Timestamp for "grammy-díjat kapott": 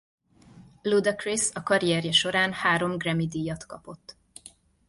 2.97-4.17